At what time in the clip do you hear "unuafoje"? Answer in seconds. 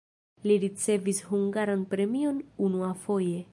2.69-3.41